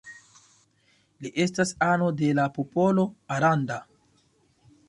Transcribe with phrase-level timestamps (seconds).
[1.25, 3.07] Li estas ano de la popolo
[3.37, 3.79] Aranda.